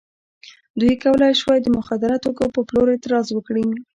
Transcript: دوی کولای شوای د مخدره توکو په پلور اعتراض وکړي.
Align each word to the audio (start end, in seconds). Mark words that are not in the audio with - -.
دوی 0.79 0.93
کولای 1.03 1.33
شوای 1.41 1.59
د 1.63 1.67
مخدره 1.77 2.17
توکو 2.23 2.45
په 2.55 2.61
پلور 2.67 2.87
اعتراض 2.91 3.27
وکړي. 3.31 3.65